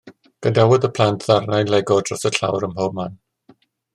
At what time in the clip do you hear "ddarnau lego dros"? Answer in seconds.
1.25-2.27